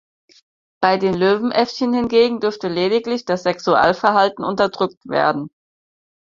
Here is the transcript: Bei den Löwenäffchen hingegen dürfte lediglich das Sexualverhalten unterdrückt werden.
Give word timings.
Bei 0.81 0.97
den 0.97 1.13
Löwenäffchen 1.13 1.93
hingegen 1.93 2.39
dürfte 2.39 2.69
lediglich 2.69 3.23
das 3.23 3.43
Sexualverhalten 3.43 4.43
unterdrückt 4.43 5.07
werden. 5.07 5.51